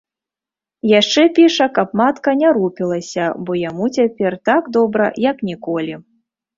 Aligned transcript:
Яшчэ 0.99 1.25
піша, 1.39 1.67
каб 1.75 1.93
матка 2.01 2.35
не 2.41 2.49
рупілася, 2.59 3.31
бо 3.45 3.61
яму 3.69 3.93
цяпер 4.01 4.33
так 4.53 4.63
добра 4.83 5.15
як 5.31 5.37
ніколі. 5.53 6.05